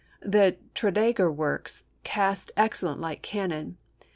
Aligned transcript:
The 0.25 0.57
Tredegar 0.73 1.31
works 1.31 1.83
cast 2.03 2.51
excellent 2.57 2.99
light 2.99 3.21
cannon. 3.21 3.77